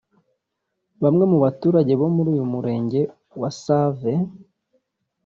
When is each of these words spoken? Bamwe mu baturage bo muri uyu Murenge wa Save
Bamwe 1.03 1.23
mu 1.31 1.37
baturage 1.43 1.93
bo 1.99 2.07
muri 2.15 2.29
uyu 2.33 2.45
Murenge 2.53 3.01
wa 3.41 3.49
Save 3.61 4.13